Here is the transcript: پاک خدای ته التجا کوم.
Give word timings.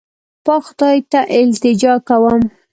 پاک 0.45 0.63
خدای 0.69 0.97
ته 1.11 1.19
التجا 1.35 1.93
کوم. 2.07 2.41